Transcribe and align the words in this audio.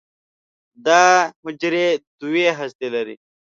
دا 0.85 1.03
حجرې 1.43 1.87
دوه 2.19 2.47
هستې 2.59 2.87
لري. 2.95 3.15